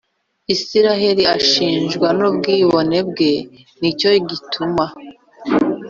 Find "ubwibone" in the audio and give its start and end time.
2.29-2.97